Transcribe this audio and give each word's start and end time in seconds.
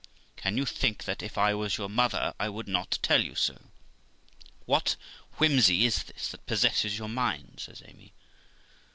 Can 0.35 0.57
you 0.57 0.65
think 0.65 1.03
that, 1.03 1.21
if 1.21 1.37
I 1.37 1.53
was 1.53 1.77
your 1.77 1.87
mother, 1.87 2.33
I 2.39 2.49
would 2.49 2.67
not 2.67 2.97
tell 3.03 3.23
you 3.23 3.35
so? 3.35 3.69
What 4.65 4.95
whimsey 5.37 5.85
is 5.85 6.01
this 6.05 6.29
that 6.29 6.47
possesses 6.47 6.97
your 6.97 7.07
mind?' 7.07 7.59
says 7.59 7.83
Amy. 7.85 8.11